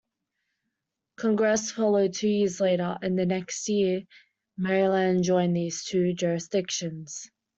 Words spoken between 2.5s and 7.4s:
later, and the next year Maryland joined these two jurisdictions.